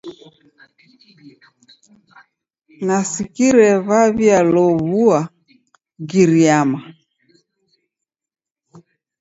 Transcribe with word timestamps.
Nasikire 2.85 3.69
wa'w'ialow'ua 3.87 5.19
Giriyama. 6.09 6.79